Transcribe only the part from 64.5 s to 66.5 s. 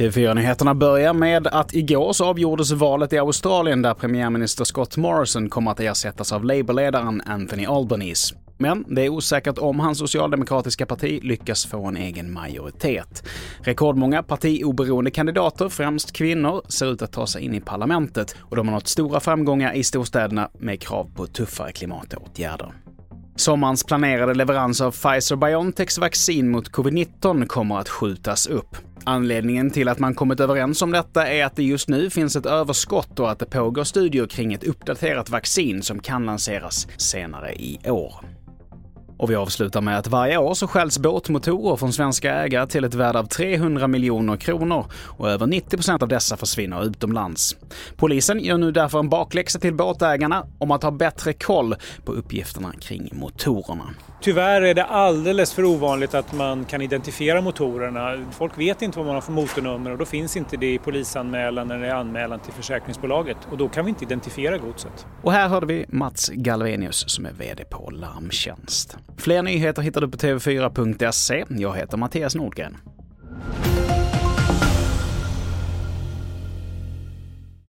godset. Och här hörde vi Mats